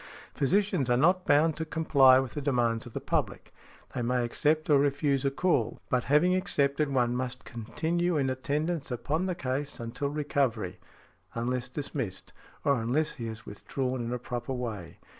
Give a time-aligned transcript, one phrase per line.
[0.33, 3.53] Physicians are not bound to comply with the demands of the public;
[3.93, 8.89] they may accept or refuse a call: but having accepted, one must continue in attendance
[8.89, 10.79] upon the case until recovery,
[11.35, 12.33] unless dismissed,
[12.65, 14.97] or unless he has withdrawn in a proper way.